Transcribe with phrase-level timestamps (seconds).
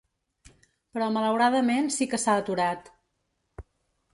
[0.95, 2.91] Però malauradament sí que s’ha aturat.